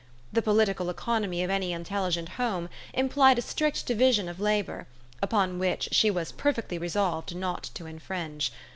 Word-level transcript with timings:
The 0.33 0.41
political 0.41 0.89
economy 0.89 1.43
of 1.43 1.51
any 1.51 1.73
intelligent 1.73 2.29
home 2.29 2.69
im 2.95 3.07
plied 3.07 3.37
a 3.37 3.41
strict 3.43 3.85
division 3.85 4.27
of 4.27 4.39
labor, 4.39 4.87
upon 5.21 5.59
which 5.59 5.89
she 5.91 6.09
was 6.09 6.31
perfectly 6.31 6.79
resolved 6.79 7.35
not 7.35 7.65
to 7.75 7.85
infringe. 7.85 8.51